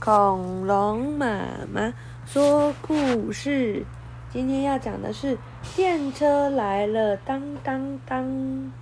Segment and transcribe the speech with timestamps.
[0.00, 1.26] 恐龙妈
[1.72, 1.92] 妈
[2.24, 3.84] 说故事。
[4.30, 5.36] 今天要讲的是
[5.74, 8.72] 电车来了，当当当，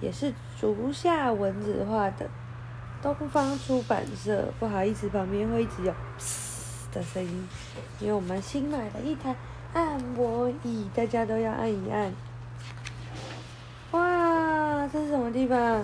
[0.00, 2.26] 也是竹下文子画的，
[3.02, 4.48] 东方出版社。
[4.58, 7.48] 不好意思，旁边会一直有嘶的声音，
[8.00, 9.36] 因为我们新买了一台
[9.74, 12.10] 按摩椅，大家都要按一按。
[13.90, 15.82] 哇，这是什么地方？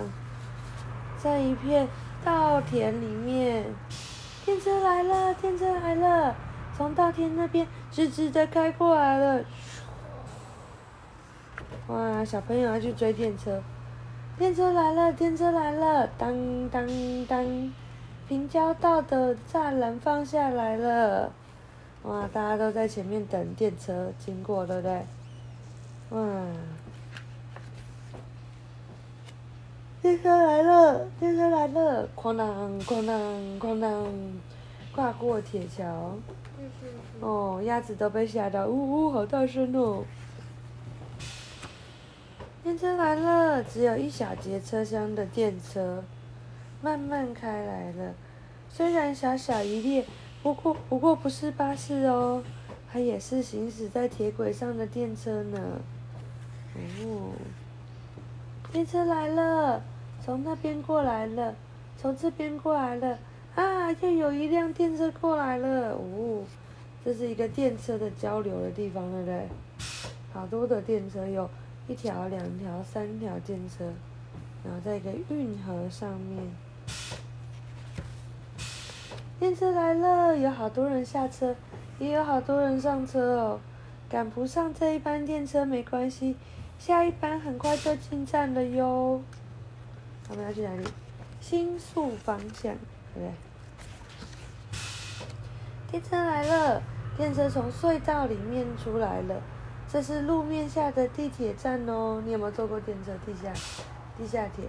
[1.19, 1.87] 在一片
[2.23, 3.63] 稻田里面，
[4.47, 6.33] 电车来了，电车来了，
[6.77, 9.43] 从稻田那边直直的开过来了。
[11.87, 13.61] 哇，小朋友要去追电车，
[14.37, 16.87] 电车来了，电车来了，当当
[17.25, 17.73] 当，
[18.29, 21.29] 平交道的栅栏放下来了。
[22.03, 25.05] 哇，大家都在前面等电车经过，对不对？
[26.11, 26.21] 哇！
[30.07, 34.07] 电车来了，电车来了，哐当哐当哐当，
[34.95, 36.15] 跨过铁桥。
[37.19, 40.05] 哦，鸭子都被吓到，呜呜，好大声哦！
[42.63, 46.01] 电车来了，只有一小节车厢的电车，
[46.81, 48.13] 慢慢开来了。
[48.69, 50.05] 虽然小小一列，
[50.41, 52.41] 不过不过不是巴士哦，
[52.89, 55.59] 它也是行驶在铁轨上的电车呢。
[56.77, 57.33] 哦，
[58.71, 59.83] 电车来了。
[60.27, 61.55] 从那边过来了，
[61.97, 63.17] 从这边过来了，
[63.55, 66.43] 啊，又有一辆电车过来了，哦，
[67.05, 69.47] 这是一个电车的交流的地方，对不对？
[70.33, 71.49] 好多的电车，有
[71.87, 73.85] 一条、两条、三条电车，
[74.65, 76.43] 然后在一个运河上面，
[79.39, 81.55] 电车来了，有好多人下车，
[81.99, 83.59] 也有好多人上车哦。
[84.09, 86.35] 赶不上这一班电车没关系，
[86.77, 89.21] 下一班很快就进站了哟。
[90.29, 90.83] 我们要去哪里？
[91.39, 92.75] 新宿方向，
[93.13, 93.31] 对不对？
[95.89, 96.81] 电车来了，
[97.15, 99.41] 电车从隧道里面出来了。
[99.89, 102.21] 这是路面下的地铁站哦。
[102.25, 103.13] 你有没有坐过电车？
[103.25, 103.53] 地下，
[104.17, 104.65] 地下铁。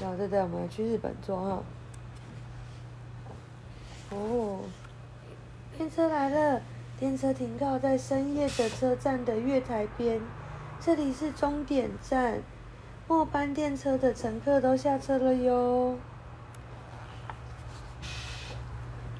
[0.00, 1.62] 然后对对，我们要去日本坐哈。
[4.10, 4.60] 哦，
[5.78, 6.60] 电车来了，
[6.98, 10.20] 电车停靠在深夜的车站的月台边，
[10.80, 12.42] 这里是终点站。
[13.10, 15.96] 末班电车的乘客都下车了哟。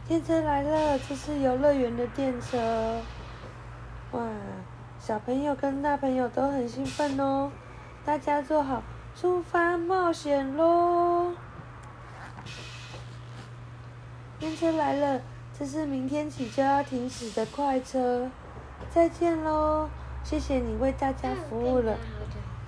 [0.06, 3.00] 电车来了，这是游乐园的电车。
[4.12, 4.24] 哇，
[5.00, 7.50] 小朋友跟大朋友都很兴奋哦！
[8.04, 8.80] 大家坐好，
[9.16, 11.32] 出发冒险喽！
[14.38, 15.20] 电车来了，
[15.58, 18.30] 这是明天起就要停驶的快车。
[18.88, 19.88] 再见喽，
[20.22, 21.94] 谢谢你为大家服务了。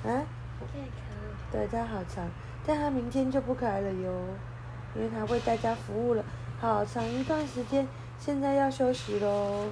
[0.05, 0.27] 啊？
[1.53, 2.27] 对，它好长，
[2.67, 4.11] 但它明天就不开了哟，
[4.97, 6.25] 因为它为大家服务了
[6.59, 7.87] 好长一段时间，
[8.19, 9.67] 现在要休息喽。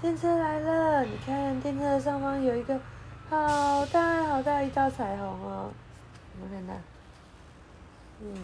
[0.00, 2.78] 电车来了，你看电车的上方有一个
[3.28, 5.70] 好大好大一道彩虹哦，
[6.40, 6.74] 有没有看到？
[8.22, 8.34] 嗯。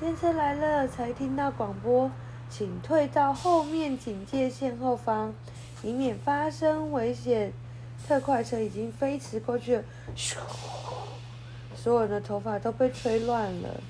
[0.00, 2.10] 电车来了，才听到广播，
[2.48, 5.32] 请退到后面警戒线后方，
[5.84, 7.52] 以免发生危险。
[8.06, 9.84] 特快车已经飞驰过去了，
[10.16, 10.36] 咻！
[11.76, 13.80] 所有人的头发都被吹乱了。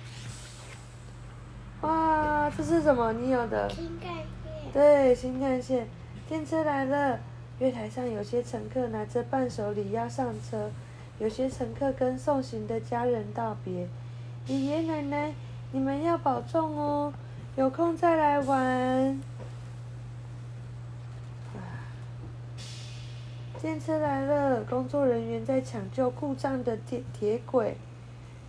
[1.81, 3.13] 哇，这是什么？
[3.15, 3.69] 你有的？
[3.71, 4.73] 新干线。
[4.73, 5.89] 对，新干线。
[6.29, 7.19] 电车来了，
[7.59, 10.71] 月台上有些乘客拿着伴手礼要上车，
[11.19, 13.89] 有些乘客跟送行的家人道别。
[14.47, 15.33] 爷爷奶奶，
[15.73, 17.13] 你们要保重哦，
[17.57, 19.21] 有空再来玩。
[23.61, 27.77] 电车来了，工作人员在抢救故障的铁铁轨，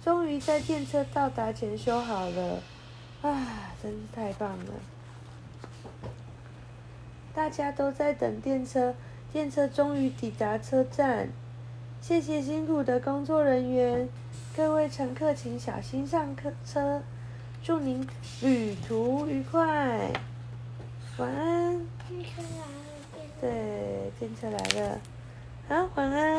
[0.01, 2.59] 终于在电车到达前修好了，
[3.21, 4.73] 啊，真是太棒了！
[7.33, 8.95] 大家都在等电车，
[9.33, 11.27] 电车终于抵达车站，
[11.99, 14.07] 谢谢辛苦的工作人员，
[14.55, 17.01] 各位乘客请小心上客车，
[17.61, 18.07] 祝您
[18.41, 20.09] 旅途愉快，
[21.17, 21.81] 晚安。
[23.41, 23.49] 对，
[24.19, 24.70] 电车来了，
[25.71, 26.30] 晚安。